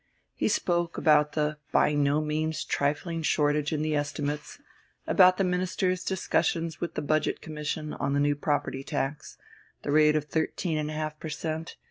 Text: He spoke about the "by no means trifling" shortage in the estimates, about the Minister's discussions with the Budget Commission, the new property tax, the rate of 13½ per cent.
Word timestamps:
He 0.33 0.47
spoke 0.47 0.97
about 0.97 1.33
the 1.33 1.57
"by 1.71 1.93
no 1.93 2.21
means 2.21 2.63
trifling" 2.63 3.21
shortage 3.21 3.71
in 3.71 3.83
the 3.83 3.95
estimates, 3.95 4.57
about 5.05 5.37
the 5.37 5.43
Minister's 5.43 6.03
discussions 6.03 6.81
with 6.81 6.95
the 6.95 7.03
Budget 7.03 7.39
Commission, 7.39 7.89
the 7.91 8.09
new 8.09 8.35
property 8.35 8.83
tax, 8.83 9.37
the 9.83 9.91
rate 9.91 10.15
of 10.15 10.27
13½ 10.27 11.19
per 11.19 11.29
cent. 11.29 11.75